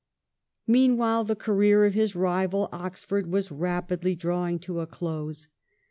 [0.65, 5.47] Meanwhile the career of his rival Oxford was rapidly drawing to a close.